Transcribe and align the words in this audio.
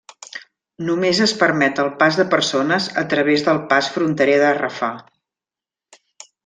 Només 0.87 1.19
es 1.25 1.33
permet 1.41 1.81
el 1.83 1.91
pas 1.99 2.17
de 2.21 2.27
persones 2.33 2.89
a 3.03 3.05
través 3.13 3.47
del 3.51 3.63
pas 3.75 3.93
fronterer 3.99 4.43
de 4.47 4.53
Rafah. 4.63 4.93